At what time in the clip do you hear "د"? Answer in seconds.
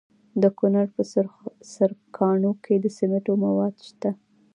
0.41-0.43, 2.83-2.85